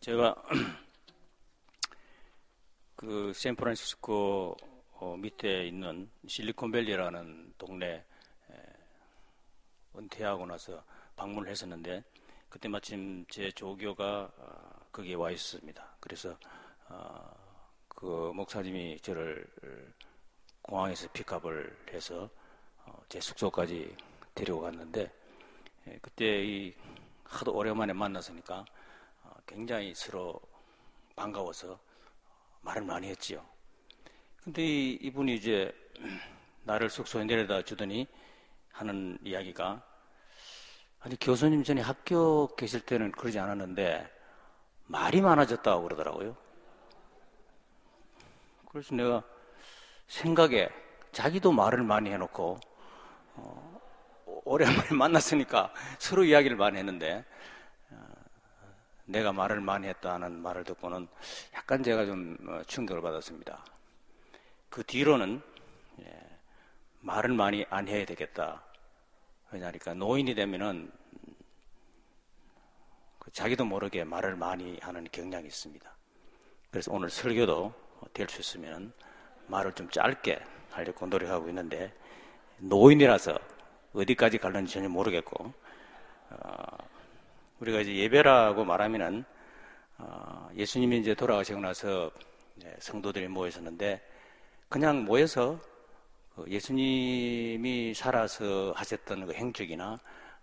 [0.00, 0.34] 제가
[2.96, 4.56] 그 샌프란시스코
[4.92, 8.02] 어, 밑에 있는 실리콘밸리라는 동네
[9.94, 10.82] 은퇴하고 나서
[11.16, 12.02] 방문을 했었는데
[12.48, 15.96] 그때 마침 제 조교가 어, 거기에 와 있었습니다.
[16.00, 16.34] 그래서
[16.88, 17.30] 어,
[17.86, 19.46] 그 목사님이 저를
[20.62, 22.30] 공항에서 픽업을 해서
[22.86, 23.94] 어, 제 숙소까지
[24.34, 25.12] 데리고 갔는데
[25.88, 26.74] 예, 그때 이
[27.24, 28.64] 하도 오랜만에 만났으니까
[29.50, 30.40] 굉장히 서로
[31.16, 31.78] 반가워서
[32.62, 33.44] 말을 많이 했지요.
[34.42, 35.74] 근데 이 분이 이제
[36.62, 38.06] 나를 숙소에 내려다 주더니
[38.70, 39.84] 하는 이야기가
[41.00, 44.08] 아니 교수님 전에 학교 계실 때는 그러지 않았는데
[44.86, 46.36] 말이 많아졌다고 그러더라고요.
[48.68, 49.22] 그래서 내가
[50.06, 50.68] 생각에
[51.10, 52.60] 자기도 말을 많이 해놓고
[53.34, 53.80] 어,
[54.44, 57.24] 오랜만에 만났으니까 서로 이야기를 많이 했는데
[59.10, 61.08] 내가 말을 많이 했다는 말을 듣고는
[61.54, 63.64] 약간 제가 좀 어, 충격을 받았습니다.
[64.68, 65.42] 그 뒤로는
[66.02, 66.38] 예,
[67.00, 68.62] 말을 많이 안 해야 되겠다.
[69.50, 70.92] 왜냐니까 노인이 되면은
[73.18, 75.90] 그 자기도 모르게 말을 많이 하는 경향이 있습니다.
[76.70, 77.72] 그래서 오늘 설교도
[78.14, 78.92] 될 수 있으면
[79.48, 81.92] 말을 좀 짧게 하려고 노력하고 있는데
[82.58, 83.36] 노인이라서
[83.92, 85.52] 어디까지 갈는지 전혀 모르겠고
[86.30, 86.89] 어,
[87.60, 89.24] 우리가 이제 예배라고 말하면은
[89.98, 92.10] 어, 예수님이 이제 돌아가시고 나서
[92.78, 94.00] 성도들이 모였었는데
[94.70, 95.60] 그냥 모여서
[96.34, 100.00] 그 예수님이 살아서 하셨던 그 행적이나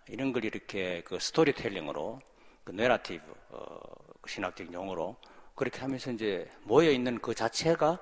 [0.08, 2.20] 이런 걸 이렇게 그 스토리텔링으로
[2.62, 3.80] 그 내라티브 어,
[4.20, 5.16] 그 신학적 용어로
[5.56, 7.98] 그렇게 하면서 이제 모여 있는 그 자체가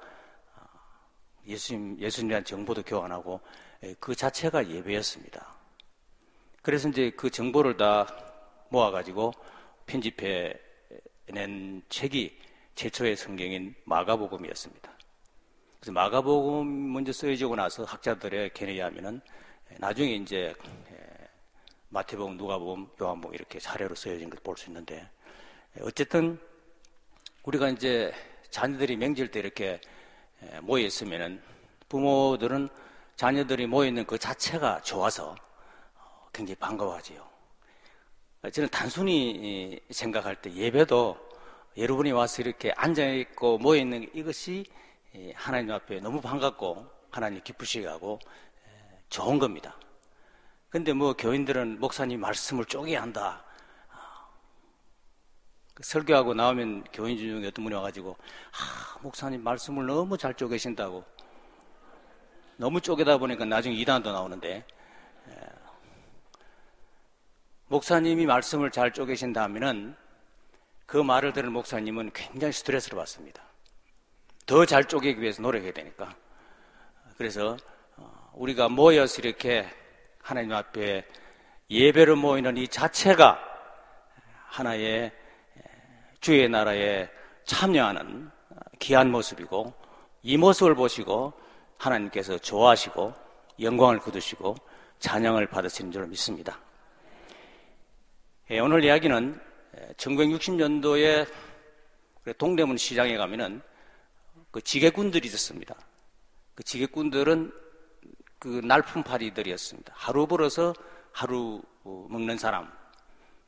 [0.56, 0.66] 어,
[1.46, 3.40] 예수님 예수님이란 정보도 교환하고
[3.98, 5.56] 그 자체가 예배였습니다.
[6.60, 8.06] 그래서 이제 그 정보를 다
[8.76, 9.32] 모아가지고
[9.86, 10.54] 편집해
[11.28, 12.38] 낸 책이
[12.74, 14.92] 최초의 성경인 마가복음이었습니다.
[15.80, 19.20] 그래서 마가복음 먼저 쓰여지고 나서 학자들의 견해에 하면은
[19.78, 20.54] 나중에 이제
[21.88, 25.08] 마태복음, 누가복음, 요한복음 이렇게 사례로 쓰여진 걸 볼 수 있는데
[25.80, 26.38] 어쨌든
[27.44, 28.12] 우리가 이제
[28.50, 29.80] 자녀들이 명절 때 이렇게
[30.62, 31.40] 모여 있으면은
[31.88, 32.68] 부모들은
[33.16, 35.34] 자녀들이 모여 있는 그 자체가 좋아서
[36.32, 37.35] 굉장히 반가워하지요.
[38.52, 41.18] 저는 단순히 생각할 때 예배도
[41.76, 44.64] 여러분이 와서 이렇게 앉아있고 모여있는 이것이
[45.34, 48.18] 하나님 앞에 너무 반갑고 하나님 기쁘시게 하고
[49.08, 49.76] 좋은 겁니다.
[50.68, 53.44] 근데 뭐 교인들은 목사님 말씀을 쪼개야 한다.
[55.74, 61.04] 그 설교하고 나오면 교인 중에 어떤 분이 와가지고, 아, 목사님 말씀을 너무 잘 쪼개신다고.
[62.56, 64.64] 너무 쪼개다 보니까 나중에 이단도 나오는데,
[67.68, 69.96] 목사님이 말씀을 잘 쪼개신다면은
[70.86, 73.42] 그 말을 들은 목사님은 굉장히 스트레스를 받습니다.
[74.46, 76.14] 더 잘 쪼개기 위해서 노력해야 되니까.
[77.18, 77.56] 그래서
[77.96, 79.68] 어, 우리가 모여서 이렇게
[80.22, 81.04] 하나님 앞에
[81.68, 83.40] 예배를 모이는 이 자체가
[84.46, 85.10] 하나의
[86.20, 87.08] 주의 나라에
[87.44, 88.30] 참여하는
[88.78, 89.74] 귀한 모습이고
[90.22, 91.32] 이 모습을 보시고
[91.78, 93.12] 하나님께서 좋아하시고
[93.60, 94.54] 영광을 거두시고
[95.00, 96.60] 찬양을 받으시는 줄 믿습니다.
[98.48, 99.40] 예, 오늘 이야기는
[99.96, 101.26] 1960년도에
[102.38, 103.60] 동대문 시장에 가면은
[104.52, 105.74] 그 지게꾼들이 있었습니다.
[106.54, 107.52] 그 지게꾼들은
[108.38, 109.92] 그 날품파리들이었습니다.
[109.96, 110.72] 하루 벌어서
[111.10, 112.70] 하루 어, 먹는 사람.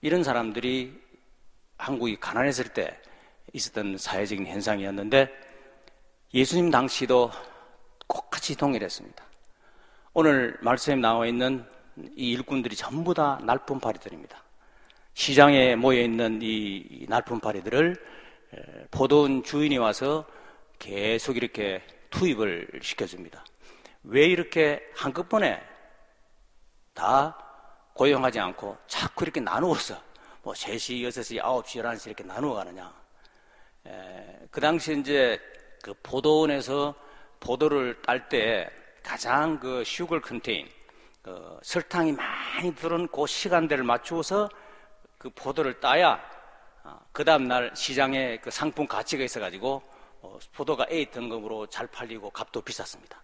[0.01, 1.01] 이런 사람들이
[1.77, 3.01] 한국이 가난했을 때
[3.53, 5.33] 있었던 사회적인 현상이었는데
[6.35, 7.31] 예수님 당시도
[8.09, 9.25] 똑같이 동일했습니다.
[10.15, 11.65] 오늘 말씀에 나와 있는
[12.17, 14.48] 이 일꾼들이 전부 다 날품파리들입니다.
[15.19, 17.97] 시장에 모여 있는 이 날품파리들을
[18.93, 20.25] 보돈 주인이 와서
[20.79, 23.45] 계속 이렇게 투입을 시켜줍니다.
[24.05, 25.61] 왜 이렇게 한꺼번에
[26.95, 27.37] 다
[27.95, 30.01] 고용하지 않고 자꾸 이렇게 나누어서
[30.45, 32.95] 뭐 3시, 6시, 9시, 11시 이렇게 나누어 가느냐.
[34.53, 35.37] 그 당시 이제
[35.83, 36.95] 그 포도원에서
[37.41, 38.71] 포도를 딸 때
[39.03, 40.69] 가장 그 슈글 컨테인,
[41.23, 44.49] 그 설탕이 많이 들은 그 시간대를 맞추어서
[45.19, 46.21] 그 포도를 따야
[46.85, 49.83] 어, 그 다음날 시장에 그 상품 가치가 있어가지고
[50.23, 53.21] 어, 포도가 A 등급으로 잘 팔리고 값도 비쌌습니다.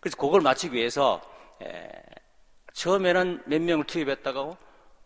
[0.00, 1.20] 그래서 그걸 맞추기 위해서
[2.72, 4.56] 처음에는 몇 명을 투입했다가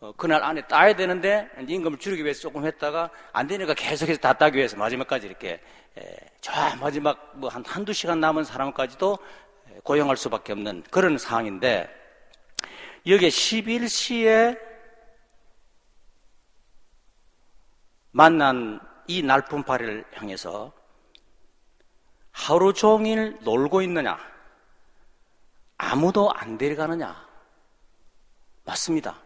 [0.00, 4.59] 어, 그날 안에 따야 되는데 임금을 줄이기 위해서 조금 했다가 안 되니까 계속해서 다 따기
[4.59, 5.61] 위해서 마지막까지 이렇게
[6.43, 9.19] 저 마지막 뭐 한 한두 시간 남은 사람까지도
[9.82, 11.89] 고용할 수밖에 없는 그런 상황인데
[13.06, 14.75] 여기에 11시에
[18.17, 20.73] 만난 이 날품파리를 향해서
[22.33, 24.19] 하루 종일 놀고 있느냐?
[25.77, 27.15] 아무도 안 데려가느냐?
[28.65, 29.19] 맞습니다.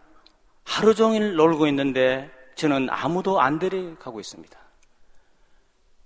[0.65, 4.59] 하루 종일 놀고 있는데 저는 아무도 안 데려가고 있습니다.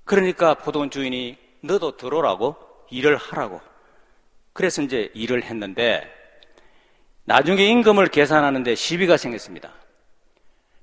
[0.03, 2.55] 그러니까 포도원 주인이 너도 들어오라고
[2.91, 3.61] 일을 하라고.
[4.53, 6.07] 그래서 이제 일을 했는데
[7.23, 9.73] 나중에 임금을 계산하는데 시비가 생겼습니다.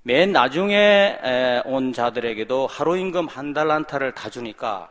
[0.04, 4.90] 맨 나중에 온 자들에게도 하루 임금 한 달란타를 다 주니까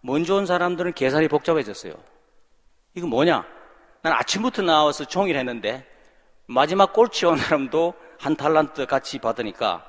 [0.00, 1.92] 먼저 온 사람들은 계산이 복잡해졌어요.
[2.94, 3.44] 이거 뭐냐?
[4.02, 5.84] 난 아침부터 나와서 종일 했는데
[6.46, 9.84] 마지막 꼴찌 온 사람도 한 달란트 같이 받으니까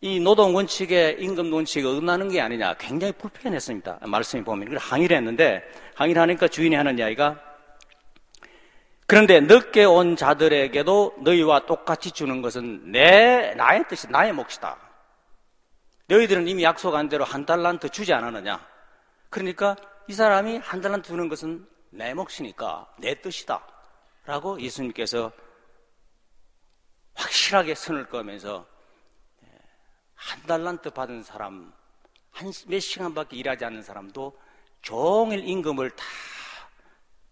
[0.00, 4.00] 이 노동 원칙에 임금 원칙에 어긋나는 게 아니냐 굉장히 불편했습니다.
[4.06, 5.62] 말씀이 보면 그걸 항의를 했는데
[5.94, 7.40] 항의를 하니까 주인이 하는 이야기가
[9.06, 14.76] 그런데 늦게 온 자들에게도 너희와 똑같이 주는 것은 내 나의 뜻이 나의 몫이다.
[16.08, 18.66] 너희들은 이미 약속한 대로 한 달란트 주지 않았느냐?
[19.30, 19.76] 그러니까
[20.08, 23.64] 이 사람이 한 달란트 주는 것은 내 몫이니까 내 뜻이다.
[24.24, 25.30] 라고 예수님께서
[27.14, 28.66] 확실하게 선을 꺼면서
[30.14, 31.72] 한 달란트 받은 사람,
[32.32, 34.36] 한 몇 시간밖에 일하지 않는 사람도
[34.82, 36.04] 종일 임금을 다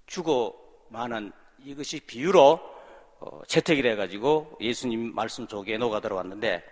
[0.06, 1.32] 주고 많은
[1.64, 2.60] 이것이 비유로
[3.20, 6.62] 어, 채택이 돼가지고 예수님 말씀 속에 녹아 들어왔는데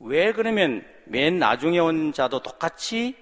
[0.00, 3.16] 왜 그러면 맨 나중에 온 자도 똑같이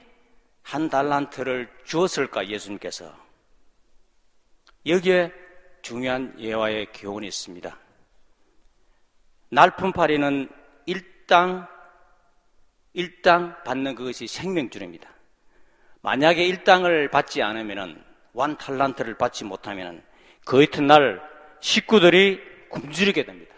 [0.63, 3.15] 한 달란트를 주었을까 예수님께서
[4.87, 5.33] 여기에
[5.83, 7.79] 중요한 예화의 교훈이 있습니다.
[9.51, 10.49] 날품파리는
[10.87, 11.69] 일당
[12.95, 15.11] 일당 받는 그것이 생명줄입니다.
[16.01, 18.03] 만약에 일당을 받지 않으면
[18.33, 20.03] 완 탈란트를 받지 못하면
[20.47, 21.21] 그 이튿날
[21.61, 22.41] 식구들이
[22.71, 23.53] 굶주리게 됩니다.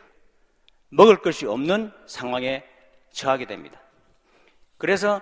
[0.88, 2.64] 먹을 것이 없는 상황에
[3.10, 3.78] 처하게 됩니다.
[4.78, 5.20] 그래서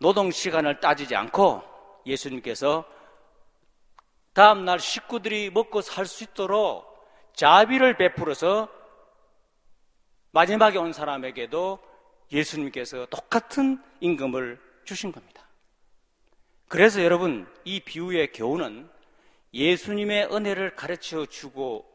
[0.00, 1.62] 노동 시간을 따지지 않고
[2.06, 2.84] 예수님께서
[4.32, 6.84] 다음날 식구들이 먹고 살 수 있도록
[7.34, 8.68] 자비를 베풀어서
[10.32, 11.78] 마지막에 온 사람에게도
[12.32, 15.46] 예수님께서 똑같은 임금을 주신 겁니다.
[16.66, 18.95] 그래서 여러분, 이 비유의 교훈은
[19.56, 21.90] 예수님의 은혜를 가르쳐 주고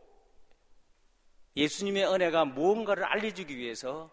[1.55, 4.09] 예수님의 은혜가 무언가를 알려주기 위해서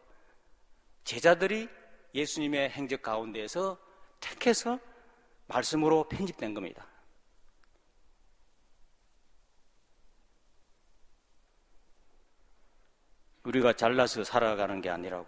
[1.04, 1.68] 제자들이
[2.14, 3.78] 예수님의 행적 가운데에서
[4.20, 4.78] 택해서
[5.46, 6.86] 말씀으로 편집된 겁니다.
[13.44, 15.26] 우리가 잘나서 살아가는 게 아니라고.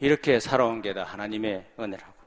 [0.00, 2.24] 이렇게 살아온 게 다 하나님의 은혜라고.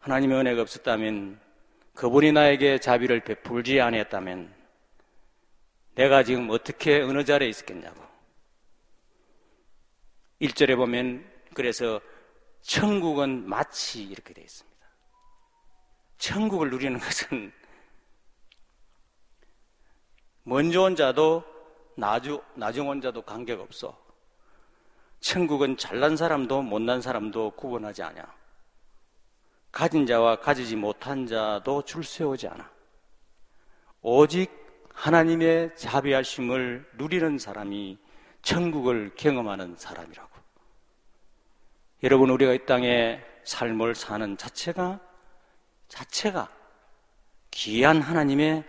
[0.00, 1.43] 하나님의 은혜가 없었다면
[1.94, 4.52] 그분이 나에게 자비를 베풀지 아니었다면
[5.94, 8.02] 내가 지금 어떻게 어느 자리에 있었겠냐고.
[10.40, 11.24] 1절에 보면
[11.54, 12.00] 그래서
[12.62, 14.86] 천국은 마치 이렇게 되어 있습니다.
[16.18, 17.52] 천국을 누리는 것은
[20.42, 21.44] 먼저 온 자도
[21.96, 23.96] 나중, 나중 온 자도 관계없어.
[25.20, 28.43] 천국은 잘난 사람도 못난 사람도 구분하지 않아.
[29.74, 32.70] 가진 자와 가지지 못한 자도 줄 세우지 않아.
[34.02, 34.48] 오직
[34.94, 37.98] 하나님의 자비하심을 누리는 사람이
[38.42, 40.30] 천국을 경험하는 사람이라고.
[42.04, 45.00] 여러분, 우리가 이 땅에 삶을 사는 자체가,
[45.88, 46.48] 자체가
[47.50, 48.62] 귀한 하나님의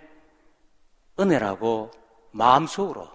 [1.19, 1.91] 은혜라고
[2.31, 3.07] 마음속으로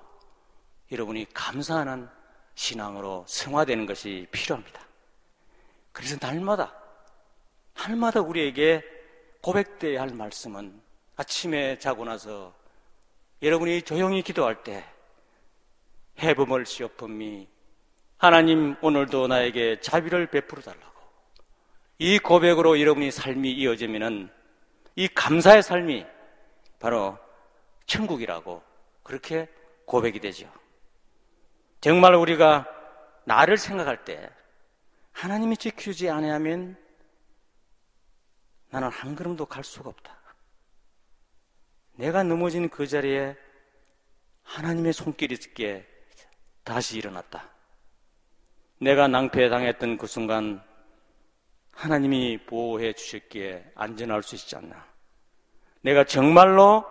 [0.92, 2.08] 여러분이 감사하는
[2.54, 4.80] 신앙으로 승화되는 것이 필요합니다.
[5.90, 6.79] 그래서 날마다,
[7.74, 8.82] 날마다 우리에게
[9.42, 10.80] 고백되어야 할 말씀은
[11.16, 12.54] 아침에 자고 나서
[13.42, 14.84] 여러분이 조용히 기도할 때
[16.18, 17.48] 해범을 시어품이
[18.18, 21.00] 하나님 오늘도 나에게 자비를 베풀어 달라고
[21.98, 24.30] 이 고백으로 여러분이 삶이 이어지면은
[24.96, 26.06] 이 감사의 삶이
[26.78, 27.18] 바로
[27.86, 28.62] 천국이라고
[29.02, 29.48] 그렇게
[29.86, 30.50] 고백이 되죠.
[31.80, 32.66] 정말 우리가
[33.24, 34.30] 나를 생각할 때
[35.12, 36.76] 하나님이 지켜주지 않으면
[38.70, 40.16] 나는 한 걸음도 갈 수가 없다.
[41.94, 43.36] 내가 넘어진 그 자리에
[44.42, 45.86] 하나님의 손길이 있게
[46.64, 47.48] 다시 일어났다.
[48.78, 50.62] 내가 낭패당했던 그 순간
[51.72, 54.86] 하나님이 보호해 주셨기에 안전할 수 있지 않나.
[55.82, 56.84] 내가 정말로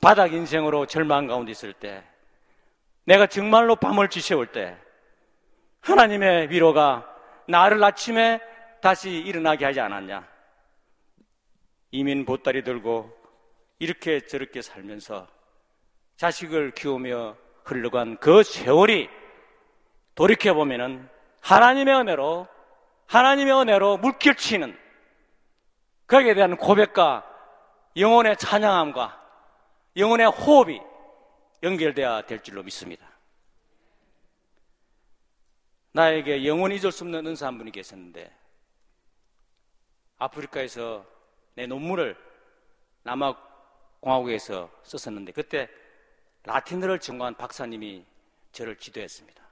[0.00, 2.04] 바닥 인생으로 절망 가운데 있을 때
[3.04, 4.76] 내가 정말로 밤을 지새울 때
[5.80, 7.06] 하나님의 위로가
[7.48, 8.40] 나를 아침에
[8.80, 10.26] 다시 일어나게 하지 않았냐?
[11.90, 13.16] 이민 보따리 들고
[13.78, 15.26] 이렇게 저렇게 살면서
[16.16, 19.08] 자식을 키우며 흘러간 그 세월이
[20.14, 21.08] 돌이켜보면은
[21.40, 22.48] 하나님의 은혜로
[23.06, 24.78] 하나님의 은혜로 물결치는
[26.06, 27.24] 거기에 대한 고백과
[27.96, 29.18] 영혼의 찬양함과
[29.96, 30.80] 영혼의 호흡이
[31.62, 33.06] 연결되어야 될 줄로 믿습니다.
[35.92, 38.30] 나에게 영원히 잊을 수 없는 은사 한 분이 계셨는데
[40.18, 41.06] 아프리카에서
[41.54, 42.16] 내 논문을
[43.02, 45.68] 남아공화국에서 썼었는데 그때
[46.44, 48.04] 라틴어를 전공한 박사님이
[48.52, 49.42] 저를 지도했습니다.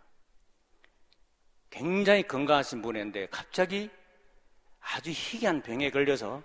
[1.71, 3.91] 굉장히 건강하신 분이었는데 갑자기
[4.81, 6.43] 아주 희귀한 병에 걸려서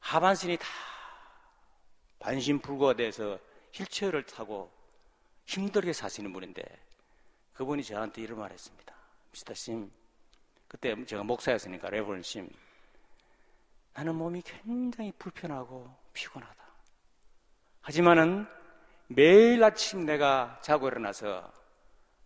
[0.00, 0.66] 하반신이 다
[2.18, 3.38] 반신불구가 돼서
[3.72, 4.70] 휠체어를 타고
[5.46, 6.62] 힘들게 사시는 분인데
[7.54, 8.94] 그분이 저한테 이런 말 했습니다.
[9.30, 9.90] 미스터 심,
[10.68, 12.48] 그때 제가 목사였으니까 레버런 심,
[13.96, 16.54] 나는 몸이 굉장히 불편하고 피곤하다.
[17.80, 18.46] 하지만은
[19.08, 21.50] 매일 아침 내가 자고 일어나서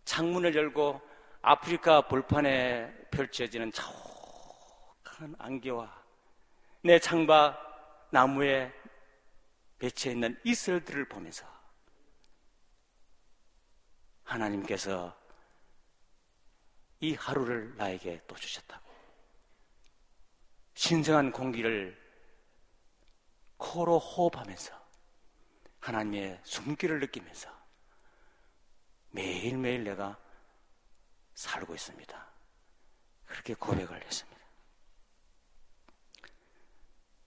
[0.05, 1.01] 창문을 열고
[1.43, 6.03] 아프리카 볼판에 펼쳐지는 자욱한 안개와
[6.83, 8.73] 내 창밖 나무에
[9.79, 11.47] 배치해 있는 이슬들을 보면서
[14.25, 15.17] 하나님께서
[16.99, 18.90] 이 하루를 나에게 또 주셨다고.
[20.75, 21.99] 신성한 공기를
[23.57, 24.81] 코로 호흡하면서
[25.81, 27.51] 하나님의 숨기를 느끼면서
[29.11, 30.19] 매일매일 내가
[31.35, 32.31] 살고 있습니다.
[33.27, 34.41] 그렇게 고백을 했습니다.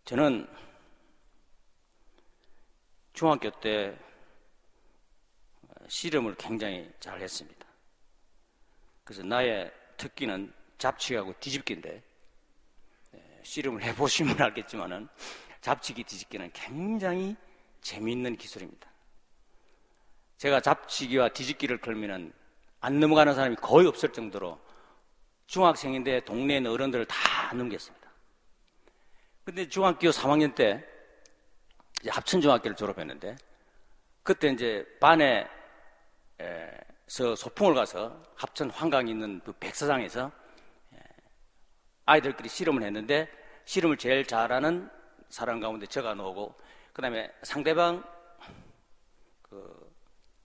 [0.06, 0.48] 저는
[3.14, 3.98] 중학교 때
[5.88, 7.66] 씨름을 굉장히 잘 했습니다.
[9.04, 12.13] 그래서 나의 특기는 잡치기하고 뒤집기인데 예,
[13.44, 15.08] 씨름을 해보시면 알겠지만은
[15.62, 17.36] 잡치기 뒤집기는 굉장히
[17.82, 18.90] 재미있는 기술입니다.
[20.38, 22.34] 제가 잡치기와 뒤집기를 걸면은
[22.82, 24.60] 안 넘어가는 사람이 거의 없을 정도로
[25.48, 28.12] 중학생인데 동네에 있는 어른들을 다 넘겼습니다.
[29.46, 30.84] 근데 중학교 3학년 때
[32.08, 33.36] 합천중학교를 졸업했는데
[34.24, 35.48] 그때 이제 반에
[37.08, 40.32] 서 소풍을 가서 합천 환강 있는 그 백사장에서
[42.06, 43.30] 아이들끼리 씨름을 했는데
[43.66, 44.90] 씨름을 제일 잘하는
[45.30, 46.56] 사람 가운데 제가 나오고
[46.92, 48.04] 그 다음에 상대방
[49.42, 49.92] 그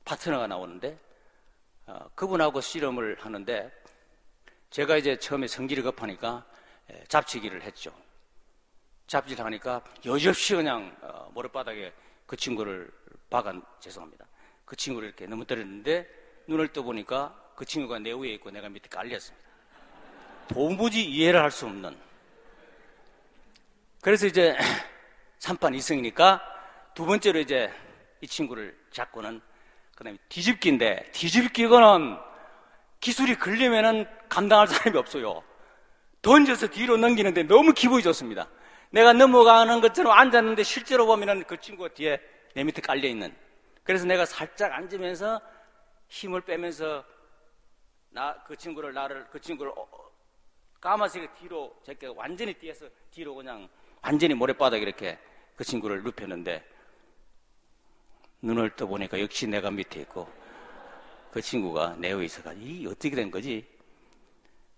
[0.05, 0.99] 파트너가 나오는데
[1.87, 3.73] 어, 그분하고 씨름을 하는데
[4.71, 6.45] 제가 이제 처음에 성질이 급하니까
[7.09, 7.93] 잡치기를 했죠.
[9.07, 11.93] 잡지를 하니까 여지없이 그냥 어, 모래바닥에
[12.27, 12.91] 그 친구를
[13.31, 14.27] 박아 죄송합니다.
[14.65, 16.07] 그 친구를 이렇게 넘어뜨렸는데
[16.47, 19.48] 눈을 떠보니까 그 친구가 내 위에 있고 내가 밑에 깔렸습니다.
[20.49, 21.97] 도무지 이해를 할 수 없는.
[24.01, 24.57] 그래서 이제
[25.41, 26.41] 3판 2승이니까
[26.95, 27.71] 두 번째로 이제
[28.21, 29.41] 이 친구를 잡고는
[29.95, 32.19] 그 다음에 뒤집기인데 뒤집기거는
[33.01, 35.43] 기술이 걸리면은 감당할 사람이 없어요.
[36.23, 38.49] 던져서 뒤로 넘기는데 너무 기분이 좋습니다.
[38.91, 42.21] 내가 넘어가는 것처럼 앉았는데 실제로 보면은 그 친구가 뒤에
[42.55, 43.35] 내 밑에 깔려있는.
[43.85, 45.41] 그래서 내가 살짝 앉으면서
[46.09, 47.05] 힘을 빼면서
[48.11, 50.08] 나, 그 친구를, 나를, 그 친구를 어, 어
[50.81, 53.69] 까마귀가 뒤로, 제가 완전히 뒤에서 뒤로 그냥
[54.03, 55.19] 완전히 모래바닥에 이렇게
[55.57, 56.65] 그 친구를 눕혔는데
[58.43, 60.31] 눈을 떠보니까 역시 내가 밑에 있고
[61.33, 63.67] 그 친구가 내 있어가지고 이 어떻게 된 거지?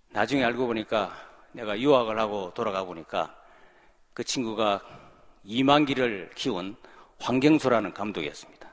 [0.09, 1.15] 나중에 알고 보니까
[1.53, 3.37] 내가 유학을 하고 돌아가 보니까
[4.15, 4.83] 그 친구가
[5.45, 6.77] 이만기를 키운
[7.19, 8.69] 황경수라는 감독이었습니다.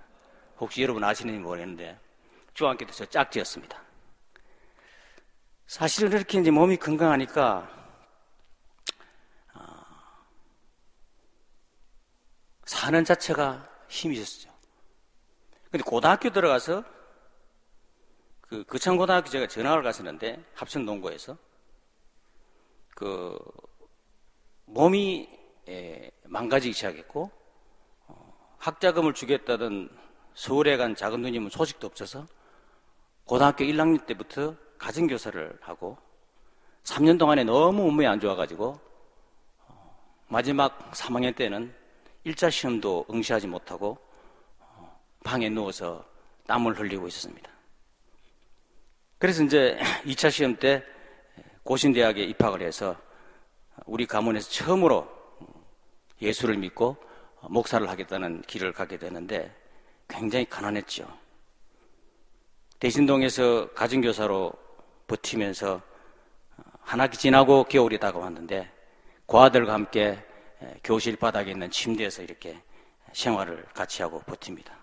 [0.60, 2.00] 혹시 여러분 아시는지 모르겠는데
[2.54, 3.87] 중학교 때 저 짝지였습니다.
[5.68, 7.70] 사실은 이렇게 이제 몸이 건강하니까
[9.54, 9.60] 어,
[12.64, 14.50] 사는 자체가 힘이 있었죠.
[15.70, 16.86] 근데 고등학교 들어가서
[18.40, 21.38] 그 거창고등학교 제가 전학을 갔었는데 합천 농고에서
[22.96, 23.38] 그
[24.68, 25.30] 몸이
[25.68, 27.30] 예, 망가지기 시작했고
[28.08, 29.90] 어, 학자금을 주겠다던
[30.34, 32.26] 서울에 간 작은 누님은 소식도 없어서
[33.26, 35.98] 고등학교 1학년 때부터 가정 교사를 하고
[36.84, 38.80] 3년 동안에 너무 몸이 안 좋아가지고
[39.68, 41.74] 어, 마지막 3학년 때는
[42.26, 43.98] 1차 시험도 응시하지 못하고
[44.60, 46.06] 어, 방에 누워서
[46.48, 47.50] 땀을 흘리고 있었습니다.
[49.20, 50.84] 그래서 이제 2차 시험 때
[51.64, 52.96] 고신대학에 입학을 해서
[53.86, 55.08] 우리 가문에서 처음으로
[56.22, 56.96] 예수를 믿고
[57.42, 59.54] 목사를 하겠다는 길을 가게 되는데
[60.08, 61.06] 굉장히 가난했죠.
[62.80, 64.54] 대신동에서 가정교사로
[65.08, 65.82] 버티면서
[66.82, 68.72] 한 학기 지나고 겨울이 다가왔는데
[69.26, 70.24] 고아들과 함께
[70.84, 72.62] 교실 바닥에 있는 침대에서 이렇게
[73.14, 74.74] 생활을 같이 하고 버팁니다.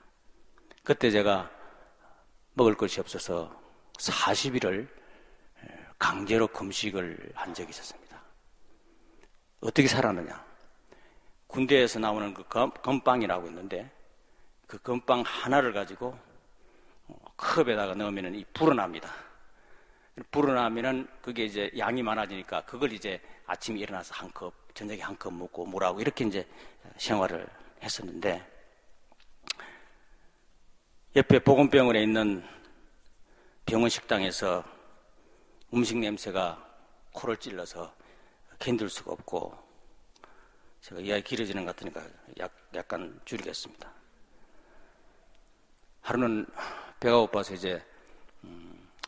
[0.82, 1.50] 그때 제가
[2.54, 3.54] 먹을 것이 없어서
[3.98, 4.88] 40일을
[5.98, 8.20] 강제로 금식을 한 적이 있었습니다.
[9.60, 10.44] 어떻게 살았느냐?
[11.46, 13.90] 군대에서 나오는 그 검, 건빵이라고 있는데
[14.66, 16.18] 그 건빵 하나를 가지고
[17.36, 19.08] 컵에다가 넣으면 이 불어납니다.
[20.30, 25.66] 불어나면은 그게 이제 양이 많아지니까 그걸 이제 아침에 일어나서 한 컵, 저녁에 한 컵 먹고
[25.66, 26.46] 뭐라고 이렇게 이제
[26.96, 27.46] 생활을
[27.82, 28.50] 했었는데
[31.16, 32.44] 옆에 보건병원에 있는
[33.66, 34.64] 병원 식당에서
[35.72, 36.62] 음식 냄새가
[37.12, 37.94] 코를 찔러서
[38.58, 39.56] 견딜 수가 없고
[40.80, 42.02] 제가 이야기 길어지는 것 같으니까
[42.38, 43.90] 약, 약간 줄이겠습니다.
[46.02, 46.46] 하루는
[47.00, 47.93] 배가 고파서 이제 음,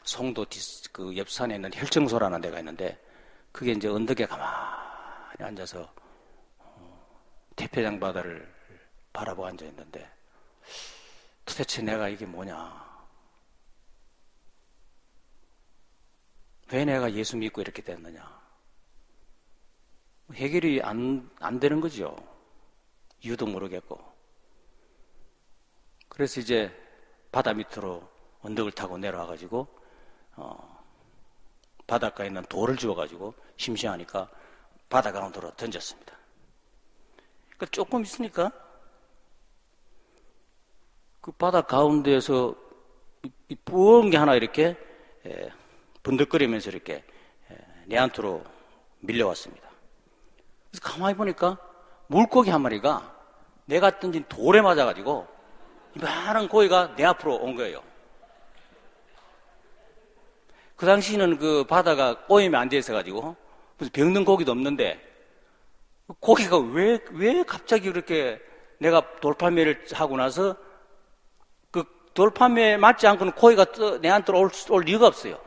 [0.07, 0.47] 송도
[0.93, 2.99] 그 옆산에 있는 혈정소라는 데가 있는데
[3.53, 5.93] 그게 이제 언덕에 가만히 앉아서
[6.59, 7.17] 어,
[7.57, 8.51] 태평양 바다를
[9.13, 10.09] 바라보고 앉아 있는데
[11.45, 12.87] 도대체 내가 이게 뭐냐?
[16.73, 18.37] 왜 내가 예수 믿고 이렇게 됐느냐?
[20.33, 22.17] 해결이 안, 안 되는 거죠.
[23.23, 24.01] 이유도 모르겠고.
[26.09, 26.73] 그래서 이제
[27.31, 28.09] 바다 밑으로
[28.43, 29.86] 언덕을 타고 내려와가지고,
[30.37, 30.85] 어,
[31.87, 34.28] 바닷가에 있는 돌을 주워가지고 심심하니까
[34.88, 36.14] 바다 가운데로 던졌습니다.
[37.59, 38.52] 그 조금 있으니까
[41.21, 42.55] 그 바다 가운데에서
[43.49, 44.76] 이 뿌엉 게 하나 이렇게
[45.25, 45.50] 에,
[46.02, 47.05] 분들거리면서 이렇게
[47.50, 48.45] 에, 내한테로
[49.00, 49.69] 밀려왔습니다.
[50.71, 51.59] 그래서 가만히 보니까
[52.09, 53.14] 물고기 한 마리가
[53.64, 55.26] 내가 던진 돌에 맞아가지고
[55.97, 57.83] 이 많은 고기가 내 앞으로 온 거예요.
[60.76, 63.37] 그 당시에는 그 바다가 오염이 안 돼 있어가지고
[63.78, 65.00] 무슨 병든 고기도 없는데
[66.21, 68.40] 고기가 왜, 왜 갑자기 그렇게
[68.78, 70.57] 내가 돌판매를 하고 나서
[71.70, 73.66] 그 돌판매에 맞지 않고는 고기가
[74.01, 75.40] 내한테로 올, 올 리가 없어요.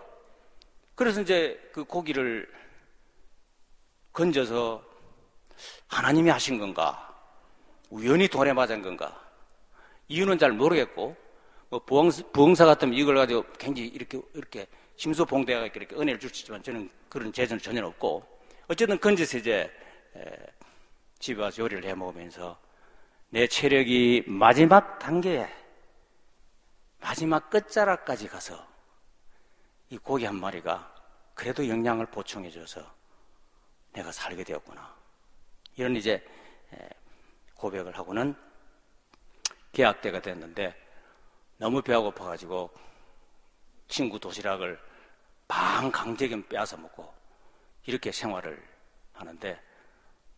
[0.96, 2.52] 그래서 이제 그 고기를
[4.12, 4.84] 건져서
[5.88, 7.06] 하나님이 하신 건가?
[7.90, 9.18] 우연히 돌에 맞은 건가?
[10.08, 11.16] 이유는 잘 모르겠고,
[11.70, 14.68] 뭐 부흥사, 부흥사 같으면 이걸 가지고 굉장히 이렇게, 이렇게
[15.00, 18.22] 심소봉대가 이렇게 은혜를 있지만 저는 그런 재주는 전혀 없고,
[18.68, 19.72] 어쨌든 건져서 이제
[21.20, 22.60] 집에 와서 요리를 해 먹으면서
[23.30, 25.48] 내 체력이 마지막 단계에
[27.00, 28.68] 마지막 끝자락까지 가서
[29.90, 30.94] 이 고기 한 마리가
[31.34, 32.86] 그래도 영양을 보충해 줘서
[33.94, 34.94] 내가 살게 되었구나.
[35.78, 36.22] 이런 이제
[37.56, 38.36] 고백을 하고는
[39.72, 40.76] 계약 때가 됐는데
[41.56, 42.70] 너무 배가 고파가지고
[43.88, 44.89] 친구 도시락을
[45.50, 47.12] 방 강제겸 빼앗아 먹고
[47.86, 48.64] 이렇게 생활을
[49.14, 49.60] 하는데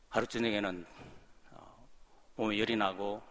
[0.10, 0.86] 하루 저녁에는
[1.52, 1.88] 어,
[2.38, 3.22] 몸에 열이 나고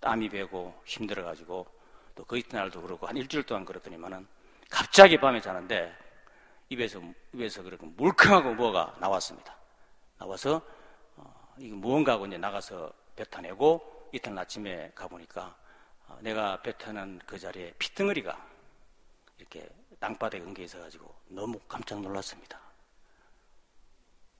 [0.00, 1.66] 땀이 배고 힘들어가지고
[2.14, 4.26] 또 그 이튿날도 그렇고 한 일주일 동안 그렇더니만은
[4.70, 5.96] 갑자기 밤에 자는데
[6.68, 7.00] 입에서
[7.34, 9.56] 입에서 그렇게 물컹하고 뭐가 나왔습니다.
[10.18, 10.62] 나와서
[11.16, 15.56] 어, 이거 무언가 하고 이제 나가서 뱉어내고 이튿날 아침에 가보니까
[16.08, 18.48] 어, 내가 뱉어낸 그 자리에 피덩어리가
[19.38, 19.68] 이렇게
[20.00, 22.58] 땅바닥에 엉겨 있어가지고 너무 깜짝 놀랐습니다.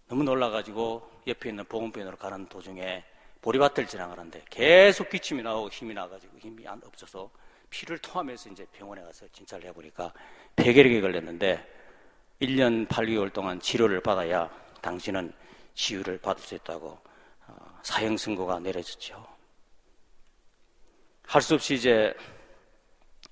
[0.08, 3.04] 너무 놀라가지고 옆에 있는 보건병원으로 가는 도중에
[3.42, 7.30] 보리밭을 지나가는데 계속 기침이 나오고 힘이 나가지고 힘이 안 없어서
[7.68, 10.12] 피를 토하면서 이제 병원에 가서 진찰을 해보니까
[10.56, 11.64] 폐결핵에 걸렸는데
[12.40, 15.32] 1년 8개월 동안 치료를 받아야 당신은
[15.74, 16.98] 치유를 받을 수 있다고
[17.46, 19.24] 어, 사형 선고가 내려졌죠.
[21.26, 22.12] 할 수 없이 이제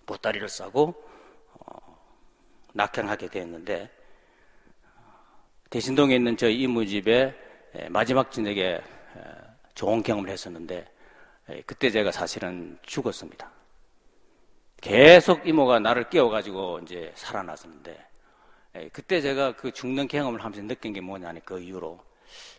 [0.07, 1.08] 보따리를 싸고 어,
[2.73, 3.91] 낙향하게 되었는데
[5.71, 7.35] 대신동에 있는 저희 이모집에
[7.91, 8.81] 마지막 저녁에
[9.75, 10.87] 좋은 경험을 했었는데
[11.67, 13.51] 그때 제가 사실은 죽었습니다.
[14.81, 18.07] 계속 이모가 나를 깨워가지고 이제 살아났었는데
[18.93, 22.01] 그때 제가 그 죽는 경험을 하면서 느낀 게 뭐냐니 그 이후로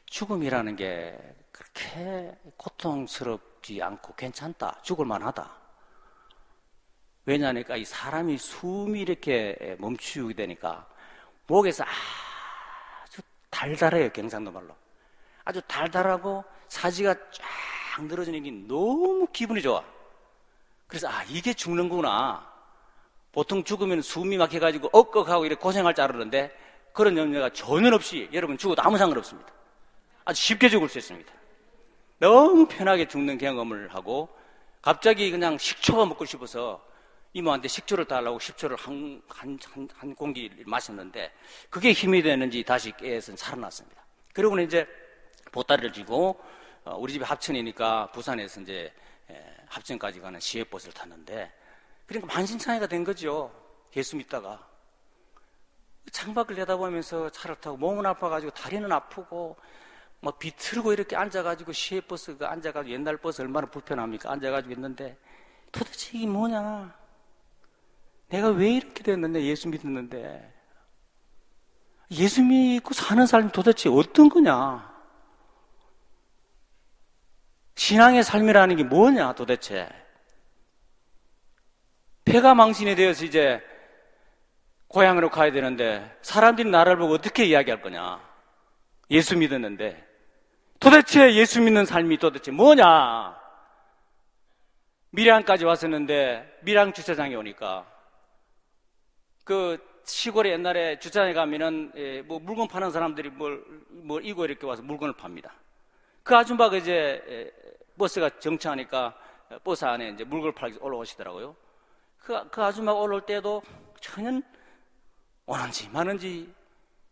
[0.05, 1.17] 죽음이라는 게
[1.51, 5.58] 그렇게 고통스럽지 않고 괜찮다, 죽을 만하다.
[7.25, 10.87] 왜냐하니까 이 사람이 숨이 이렇게 멈추게 되니까
[11.47, 11.83] 목에서
[13.03, 14.75] 아주 달달해요 경상도 말로
[15.43, 19.83] 아주 달달하고 사지가 쫙 늘어지는 게 너무 기분이 좋아.
[20.87, 22.47] 그래서 아 이게 죽는구나.
[23.31, 26.51] 보통 죽으면 숨이 막혀가지고 억걱하고 이렇게 고생할 줄 알았는데
[26.93, 29.51] 그런 염려가 전혀 없이 여러분 죽어도 아무 상관없습니다.
[30.25, 31.31] 아주 쉽게 죽을 수 있습니다.
[32.19, 34.29] 너무 편하게 죽는 경험을 하고
[34.81, 36.83] 갑자기 그냥 식초가 먹고 싶어서
[37.33, 41.31] 이모한테 식초를 달라고 식초를 한, 한, 한, 한 공기 마셨는데
[41.69, 44.03] 그게 힘이 되는지 다시 깨서 살아났습니다.
[44.33, 44.87] 그리고는 이제
[45.51, 46.41] 보따리를 쥐고
[46.85, 48.91] 어, 우리 집이 합천이니까 부산에서 이제
[49.69, 51.51] 합천까지 가는 시외버스를 탔는데
[52.07, 53.51] 그러니까 만신창이가 된 거죠.
[53.95, 54.67] 예수 믿다가.
[56.11, 59.55] 창밖을 내다보면서 차를 타고 몸은 아파가지고 다리는 아프고
[60.21, 64.31] 막 비틀고 이렇게 앉아가지고 시외버스가 앉아가지고 옛날 버스 얼마나 불편합니까?
[64.31, 65.17] 앉아가지고 있는데
[65.71, 66.93] 도대체 이게 뭐냐?
[68.29, 70.53] 내가 왜 이렇게 됐는데 예수 믿었는데
[72.11, 74.89] 예수 믿고 사는 삶이 도대체 어떤 거냐?
[77.75, 79.89] 신앙의 삶이라는 게 뭐냐 도대체?
[82.25, 83.61] 폐가 망신이 되어서 이제
[84.87, 88.19] 고향으로 가야 되는데 사람들이 나를 보고 어떻게 이야기할 거냐?
[89.11, 90.05] 예수 믿었는데
[90.79, 93.37] 도대체 예수 믿는 삶이 도대체 뭐냐?
[95.11, 97.85] 밀양까지 왔었는데 밀양 주차장에 오니까
[99.49, 104.83] 그 시골에 옛날에 주차장에 가면은 예, 뭐 물건 파는 사람들이 뭘, 뭘 이고 이렇게 와서
[104.83, 105.55] 물건을 팝니다.
[106.21, 107.51] 그 아줌마가 이제 예,
[107.97, 109.17] 버스가 정차하니까
[109.63, 111.55] 버스 안에 이제 물건을 팔기 올라오시더라고요.
[112.19, 113.63] 그, 그 아줌마가 올라올 때도
[113.99, 114.39] 전혀
[115.47, 116.53] 오는지 마는지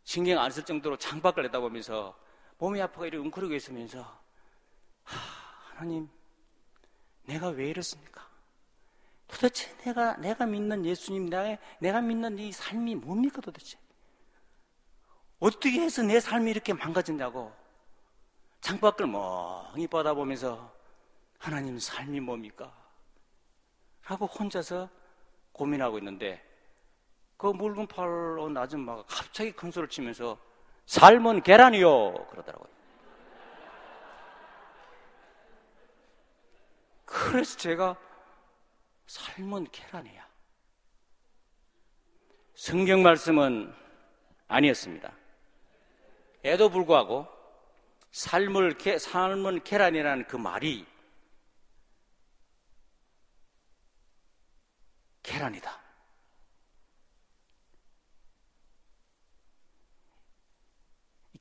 [0.03, 2.15] 신경 안 쓸 정도로 창밖을 내다보면서
[2.59, 4.01] 몸이 아파가 이렇게 웅크리고 있으면서
[5.05, 5.17] 하,
[5.73, 6.07] 하나님
[7.23, 8.26] 내가 왜 이렇습니까?
[9.27, 13.77] 도대체 내가 내가 믿는 예수님 내가, 내가 믿는 이 삶이 뭡니까 도대체?
[15.39, 17.53] 어떻게 해서 내 삶이 이렇게 망가졌냐고
[18.61, 20.73] 창밖을 멍히 받아보면서
[21.37, 22.73] 하나님 삶이 뭡니까?
[24.01, 24.89] 하고 혼자서
[25.51, 26.43] 고민하고 있는데
[27.35, 27.53] 그
[27.87, 30.39] 팔러 온 아줌마가 갑자기 큰 소리를 치면서
[30.87, 32.69] 삶은 계란이요 그러더라고요.
[37.05, 37.95] 그래서 제가
[39.07, 40.27] 삶은 계란이야.
[42.55, 43.73] 성경 말씀은
[44.47, 45.13] 아니었습니다.
[46.43, 47.27] 에도 불구하고
[48.11, 50.85] 삶을 삶은 계란이라는 그 말이
[55.23, 55.81] 계란이다.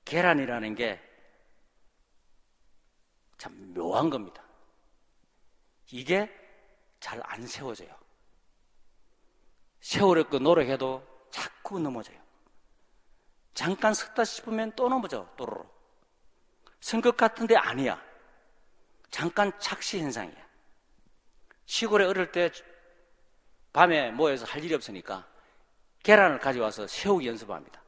[0.04, 1.06] 계란이라는 게
[3.38, 4.42] 참 묘한 겁니다.
[5.90, 6.28] 이게
[7.06, 7.94] 잘 안 세워져요.
[9.80, 12.18] 세우려고 노력해도 자꾸 넘어져요.
[13.54, 15.70] 잠깐 섰다 싶으면 또 넘어져, 또로로.
[16.80, 18.02] 선것 같은데 아니야.
[19.10, 20.46] 잠깐 착시 현상이야.
[21.66, 22.50] 시골에 어릴 때
[23.72, 25.28] 밤에 모여서 할 일이 없으니까
[26.02, 27.80] 계란을 가져와서 세우기 연습합니다.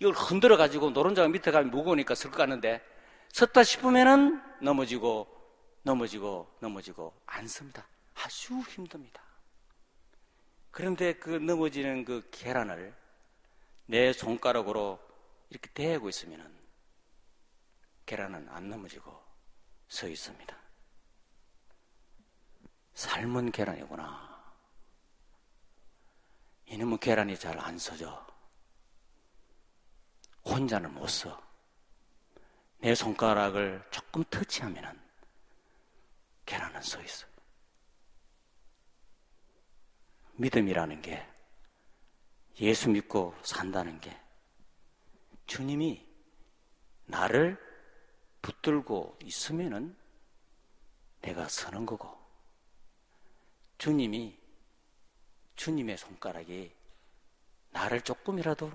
[0.00, 2.84] 이걸 흔들어 가지고 노른자가 밑에 가면 무거우니까 같는데
[3.32, 5.28] 섰다 싶으면은 넘어지고
[5.82, 7.86] 넘어지고 넘어지고 안 씁니다.
[8.18, 9.22] 아주 힘듭니다.
[10.70, 12.94] 그런데 그 넘어지는 그 계란을
[13.86, 15.00] 내 손가락으로
[15.50, 16.58] 이렇게 대고 있으면은
[18.06, 19.22] 계란은 안 넘어지고
[19.88, 20.56] 서 있습니다.
[22.94, 24.28] 삶은 계란이구나.
[26.66, 28.26] 이놈의 계란이 잘 안 서져.
[30.44, 31.40] 혼자는 못 써.
[32.78, 35.00] 내 손가락을 조금 터치하면은
[36.44, 37.26] 계란은 서 있어.
[40.38, 41.26] 믿음이라는 게
[42.60, 44.16] 예수 믿고 산다는 게
[45.46, 46.06] 주님이
[47.06, 47.58] 나를
[48.40, 49.96] 붙들고 있으면은
[51.22, 52.16] 내가 서는 거고
[53.78, 54.38] 주님이
[55.56, 56.72] 주님의 손가락이
[57.70, 58.70] 나를 조금이라도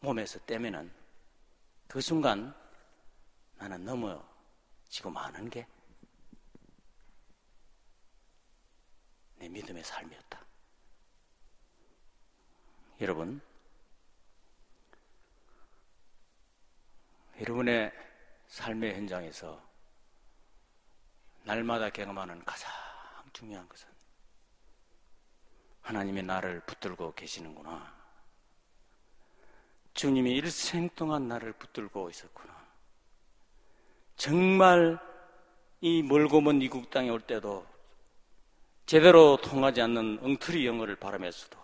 [0.00, 0.92] 몸에서 떼면은
[1.86, 2.54] 그 순간
[3.56, 5.66] 나는 넘어지고 마는 게
[9.48, 10.44] 내 믿음의 삶이었다.
[13.00, 13.40] 여러분,
[17.40, 17.92] 여러분의
[18.48, 19.62] 삶의 현장에서
[21.44, 22.70] 날마다 경험하는 가장
[23.32, 23.88] 중요한 것은
[25.82, 27.96] 하나님의 나를 붙들고 계시는구나.
[29.94, 32.68] 주님이 일생 동안 나를 붙들고 있었구나.
[34.16, 34.98] 정말
[35.80, 37.77] 이 멀고 먼 이국 땅에 올 때도
[38.88, 41.58] 제대로 통하지 않는 엉터리 영어를 발음했어도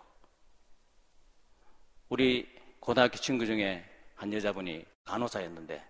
[2.10, 2.46] 우리
[2.78, 3.82] 고등학교 친구 중에
[4.14, 5.82] 한 여자분이 간호사였는데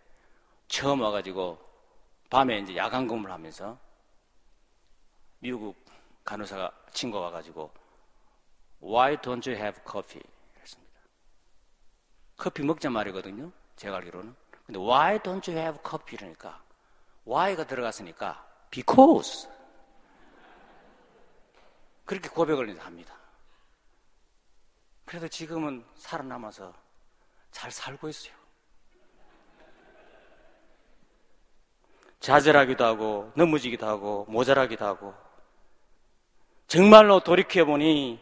[0.69, 1.59] 처음 와가지고
[2.31, 3.77] 밤에 이제 야간 근무를 하면서
[5.41, 5.75] 미국
[6.23, 7.69] 간호사가 친구가 와가지고
[8.81, 10.23] Why don't you have coffee?
[12.37, 13.51] 커피 먹자 말이거든요.
[13.75, 14.37] 제가 알기로는.
[14.67, 16.17] 근데 why don't you have coffee?
[16.17, 16.63] 이러니까
[17.27, 19.49] why가 들어갔으니까 because.
[22.05, 23.15] 그렇게 고백을 합니다.
[25.05, 26.73] 그래도 지금은 살아남아서
[27.51, 28.35] 잘 살고 있어요.
[32.21, 35.15] 좌절하기도 하고, 넘어지기도 하고, 모자라기도 하고,
[36.67, 38.19] 정말로 돌이켜보니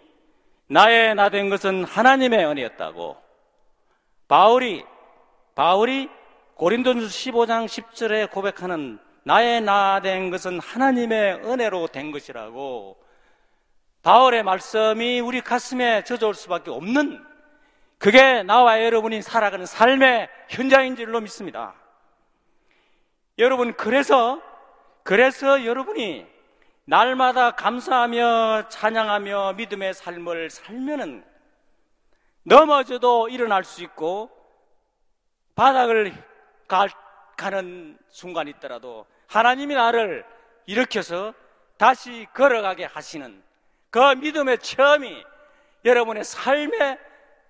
[0.66, 3.16] 나의 나 된 것은 하나님의 은혜였다고
[4.26, 4.84] 바울이
[5.54, 6.08] 바울이
[6.54, 12.96] 고린도전서 15장 10절에 고백하는 나의 나 된 것은 하나님의 은혜로 된 것이라고
[14.02, 17.24] 바울의 말씀이 우리 가슴에 젖어올 수밖에 없는
[17.98, 21.74] 그게 나와 여러분이 살아가는 삶의 현장인 줄로 믿습니다.
[23.38, 24.42] 여러분, 그래서,
[25.04, 26.26] 그래서 여러분이
[26.84, 31.24] 날마다 감사하며 찬양하며 믿음의 삶을 살면은
[32.42, 34.30] 넘어져도 일어날 수 있고
[35.54, 36.12] 바닥을
[36.66, 36.88] 가,
[37.36, 40.26] 가는 순간이 있더라도 하나님이 나를
[40.66, 41.34] 일으켜서
[41.76, 43.42] 다시 걸어가게 하시는
[43.92, 45.22] 그 믿음의 체험이
[45.84, 46.98] 여러분의 삶의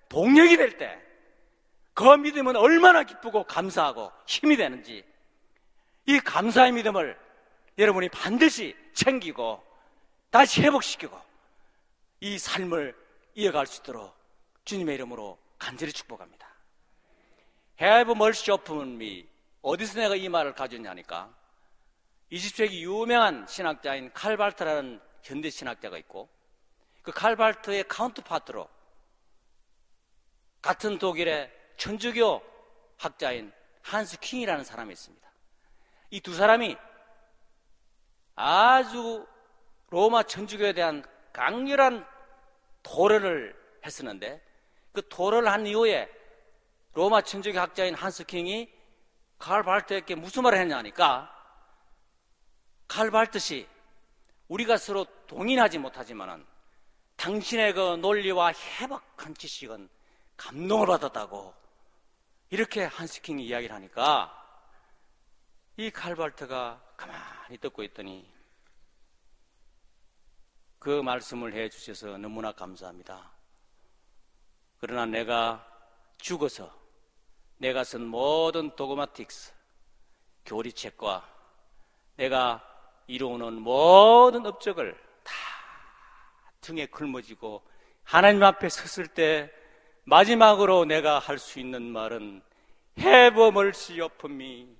[0.09, 1.01] 동력이 될 때,
[1.93, 5.05] 그 믿음은 얼마나 기쁘고 감사하고 힘이 되는지,
[6.05, 7.17] 이 감사의 믿음을
[7.77, 9.63] 여러분이 반드시 챙기고,
[10.31, 11.17] 다시 회복시키고,
[12.19, 12.93] 이 삶을
[13.35, 14.13] 이어갈 수 있도록
[14.65, 16.45] 주님의 이름으로 간절히 축복합니다.
[17.81, 19.25] Have mercy upon me.
[19.61, 21.33] 어디서 내가 이 말을 가졌냐니까,
[22.33, 26.32] 20세기 유명한 신학자인 칼발트라는 현대 신학자가 있고
[27.03, 28.67] 그 칼발트의 카운트파트로
[30.61, 32.41] 같은 독일의 천주교
[32.97, 35.29] 학자인 한스 킹이라는 사람이 있습니다.
[36.11, 36.77] 이 두 사람이
[38.35, 39.27] 아주
[39.89, 42.07] 로마 천주교에 대한 강렬한
[42.83, 44.41] 토론을 했었는데
[44.93, 46.09] 그 토론을 한 이후에
[46.93, 48.71] 로마 천주교 학자인 한스 킹이
[49.39, 51.29] 칼 발트에게 무슨 말을 했냐니까
[52.87, 53.67] 칼 발트씨
[54.47, 56.45] 우리가 서로 동의하지 못하지만은
[57.23, 59.87] 당신의 그 논리와 해박한 지식은
[60.35, 61.53] 감동을 받았다고
[62.49, 64.29] 이렇게 한스킹이 이야기를 하니까
[65.77, 68.29] 이 칼발트가 가만히 듣고 있더니
[70.79, 73.31] 그 말씀을 해 주셔서 너무나 감사합니다.
[74.79, 75.65] 그러나 내가
[76.17, 76.77] 죽어서
[77.55, 79.53] 내가 쓴 모든 도그마틱스,
[80.45, 81.25] 교리책과
[82.17, 82.61] 내가
[83.07, 85.12] 이루는 모든 업적을 다
[86.63, 87.61] 등에 굶어지고
[88.03, 89.51] 하나님 앞에 섰을 때
[90.05, 92.41] 마지막으로 내가 할 수 있는 말은
[92.97, 94.75] 해범을 시어품이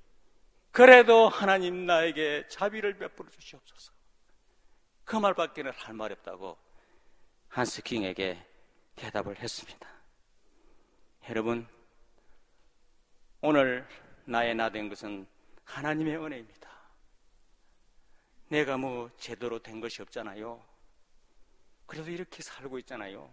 [0.71, 3.93] 그래도 하나님 나에게 자비를 베풀어 주시옵소서.
[5.05, 6.57] 그 말밖에는 할 말이 없다고
[7.49, 8.43] 한스킹에게
[8.95, 9.87] 대답을 했습니다.
[11.29, 11.67] 여러분,
[13.41, 13.87] 오늘
[14.25, 15.27] 나의 나 된 것은
[15.65, 16.69] 하나님의 은혜입니다.
[18.49, 20.63] 내가 뭐 제대로 된 것이 없잖아요.
[21.93, 23.31] 그래도 이렇게 살고 있잖아요.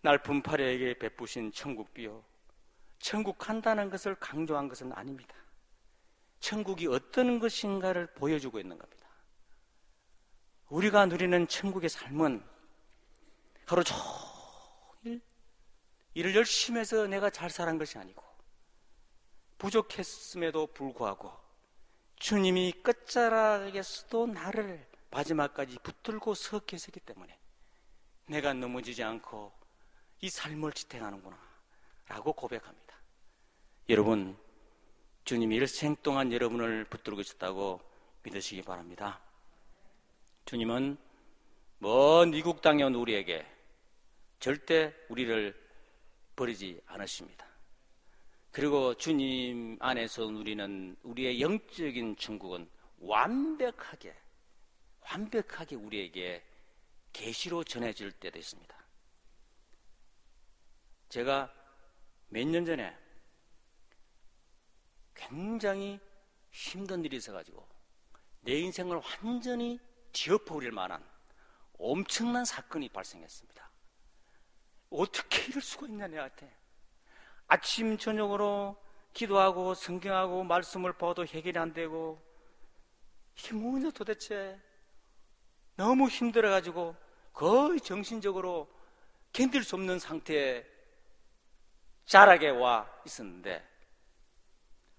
[0.00, 2.24] 날 분파리에게 베푸신 천국비요.
[3.00, 5.34] 천국 간다는 것을 강조한 것은 아닙니다.
[6.38, 9.08] 천국이 어떤 것인가를 보여주고 있는 겁니다.
[10.68, 12.40] 우리가 누리는 천국의 삶은
[13.66, 15.20] 하루 종일
[16.14, 18.22] 일을 열심히 해서 내가 잘 살은 것이 아니고
[19.58, 21.32] 부족했음에도 불구하고
[22.20, 27.38] 주님이 끝자락에서도 나를 마지막까지 붙들고 서 계시기 때문에
[28.26, 29.52] 내가 넘어지지 않고
[30.20, 31.38] 이 삶을 지탱하는구나.
[32.08, 32.96] 라고 고백합니다.
[33.88, 34.36] 여러분,
[35.24, 37.80] 주님이 일생 동안 여러분을 붙들고 있었다고
[38.22, 39.20] 믿으시기 바랍니다.
[40.44, 40.98] 주님은
[41.78, 43.46] 먼 이국 땅에 온 우리에게
[44.40, 45.54] 절대 우리를
[46.36, 47.46] 버리지 않으십니다.
[48.50, 54.14] 그리고 주님 안에서 누리는 우리의 영적인 천국은 완벽하게,
[55.12, 56.42] 완벽하게 우리에게
[57.12, 58.74] 계시로 전해질 때도 있습니다.
[61.10, 61.52] 제가
[62.28, 62.96] 몇 년 전에
[65.14, 66.00] 굉장히
[66.50, 67.66] 힘든 일이 있어가지고
[68.40, 69.78] 내 인생을 완전히
[70.12, 71.04] 뒤엎어버릴 만한
[71.78, 73.70] 엄청난 사건이 발생했습니다.
[74.90, 76.54] 어떻게 이럴 수가 있냐, 내한테.
[77.46, 78.76] 아침, 저녁으로
[79.12, 82.20] 기도하고 성경하고 말씀을 봐도 해결이 안 되고
[83.36, 84.58] 이게 뭐냐 도대체.
[85.76, 86.96] 너무 힘들어가지고
[87.32, 88.68] 거의 정신적으로
[89.32, 90.64] 견딜 수 없는 상태에
[92.04, 93.66] 자락에 와 있었는데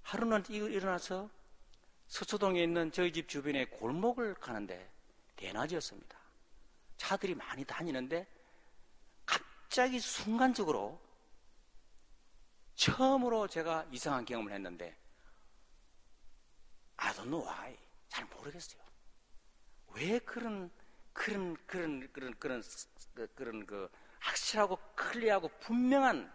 [0.01, 1.29] 하루는 일어나서
[2.07, 4.91] 서초동에 있는 저희 집 주변에 골목을 가는데
[5.35, 6.17] 대낮이었습니다.
[6.97, 8.27] 차들이 많이 다니는데
[9.25, 10.99] 갑자기 순간적으로
[12.75, 14.97] 처음으로 제가 이상한 경험을 했는데
[16.97, 18.81] I don't know why 잘 모르겠어요.
[19.95, 20.71] 왜 그런
[21.13, 22.63] 그런 그런 그런 그런
[23.35, 26.31] 그런 그 확실하고 클리하고 분명한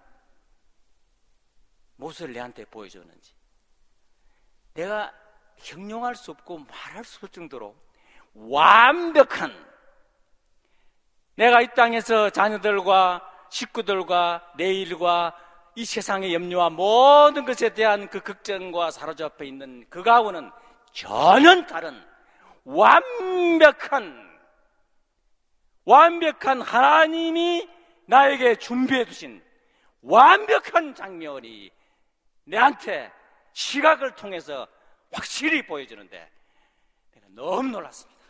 [1.96, 3.34] 모습을 내한테 보여줬는지.
[4.74, 5.12] 내가
[5.56, 7.74] 형용할 수 없고 말할 수 없을 정도로
[8.34, 9.52] 완벽한
[11.34, 15.36] 내가 이 땅에서 자녀들과 식구들과 내 일과
[15.74, 20.50] 이 세상의 염려와 모든 것에 대한 그 걱정과 사로잡혀 있는 그 가운은
[20.92, 22.07] 전혀 다른
[22.64, 24.28] 완벽한
[25.84, 27.68] 완벽한 하나님이
[28.06, 29.42] 나에게 준비해 두신
[30.02, 31.70] 완벽한 장면이
[32.44, 33.12] 내한테
[33.52, 34.68] 시각을 통해서
[35.10, 36.30] 확실히 보여주는데
[37.12, 38.22] 내가 너무 놀랐습니다.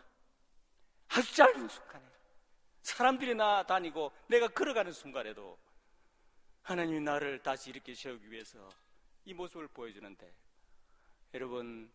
[1.09, 2.05] 아주 짧은 순간에
[2.83, 5.59] 사람들이 나 다니고 내가 걸어가는 순간에도
[6.63, 8.69] 하나님이 나를 다시 이렇게 세우기 위해서
[9.25, 10.33] 이 모습을 보여주는데
[11.35, 11.91] 여러분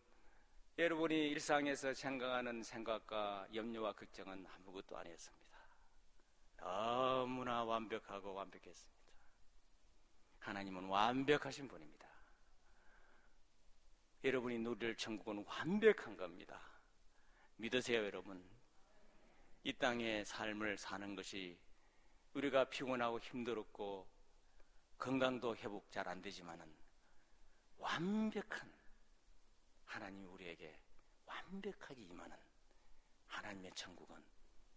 [0.76, 5.58] 여러분이 일상에서 생각하는 생각과 염려와 걱정은 아무것도 아니었습니다.
[6.56, 9.04] 너무나 완벽하고 완벽했습니다.
[10.40, 12.08] 하나님은 완벽하신 분입니다.
[14.24, 16.60] 여러분이 누릴 천국은 완벽한 겁니다.
[17.56, 18.42] 믿으세요, 여러분.
[19.62, 21.56] 이 땅의 삶을 사는 것이
[22.34, 24.08] 우리가 피곤하고 힘들었고
[24.98, 26.66] 건강도 회복 잘 안 되지만은
[27.78, 28.72] 완벽한
[29.86, 30.78] 하나님이 우리에게
[31.26, 32.36] 완벽하게 임하는
[33.28, 34.22] 하나님의 천국은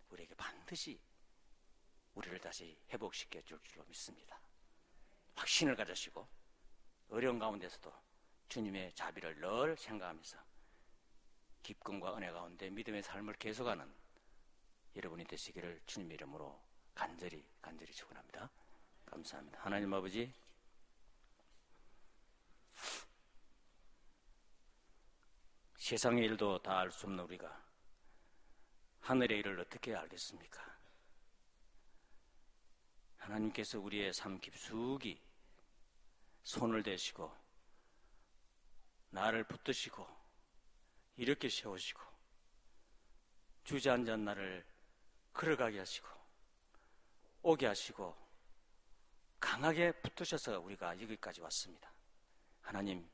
[0.09, 0.99] 우리에게 반드시
[2.15, 4.39] 우리를 다시 회복시켜 줄 줄로 믿습니다.
[5.35, 6.27] 확신을 가지시고
[7.09, 7.93] 어려운 가운데서도
[8.49, 10.37] 주님의 자비를 늘 생각하면서
[11.61, 13.93] 기쁨과 은혜 가운데 믿음의 삶을 계속하는
[14.95, 16.59] 여러분이 되시기를 주님 이름으로
[16.95, 18.49] 간절히 간절히 축원합니다.
[19.05, 19.59] 감사합니다.
[19.61, 20.33] 하나님 아버지
[25.87, 27.63] 세상의 일도 다 알 수 없는 우리가
[28.99, 30.61] 하늘의 일을 어떻게 알겠습니까?
[33.15, 35.17] 하나님께서 우리의 삶 깊숙이
[36.43, 37.33] 손을 대시고
[39.11, 40.05] 나를 붙드시고
[41.15, 42.01] 이렇게 세우시고
[43.63, 44.65] 주저앉은 나를
[45.31, 46.09] 걸어가게 하시고
[47.43, 48.13] 오게 하시고
[49.39, 51.89] 강하게 붙으셔서 우리가 여기까지 왔습니다.
[52.59, 53.09] 하나님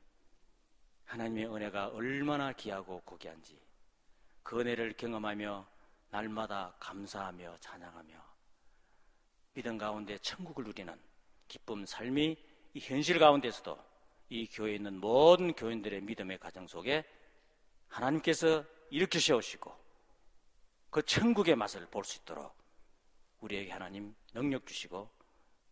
[1.04, 3.60] 하나님의 은혜가 얼마나 귀하고 고귀한지
[4.42, 5.66] 그 은혜를 경험하며
[6.10, 8.34] 날마다 감사하며 찬양하며
[9.54, 11.00] 믿음 가운데 천국을 누리는
[11.48, 12.36] 기쁨 삶이
[12.74, 13.78] 이 현실 가운데서도
[14.30, 17.04] 이 교회에 있는 모든 교인들의 믿음의 가정 속에
[17.88, 19.84] 하나님께서 일으켜 세우시고
[20.90, 22.56] 그 천국의 맛을 볼 수 있도록
[23.40, 25.10] 우리에게 하나님 능력 주시고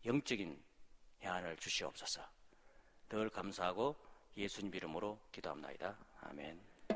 [0.04, 0.62] 영적인
[1.22, 2.22] 해안을 주시옵소서.
[3.08, 3.96] 늘 감사하고
[4.36, 5.96] 예수님 이름으로 기도합니다.
[6.20, 6.71] 아멘.